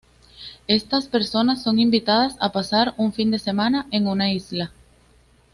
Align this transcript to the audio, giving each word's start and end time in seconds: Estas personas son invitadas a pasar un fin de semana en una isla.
Estas 0.67 1.05
personas 1.07 1.61
son 1.61 1.77
invitadas 1.77 2.35
a 2.39 2.51
pasar 2.51 2.95
un 2.97 3.13
fin 3.13 3.29
de 3.29 3.37
semana 3.37 3.85
en 3.91 4.07
una 4.07 4.33
isla. 4.33 4.71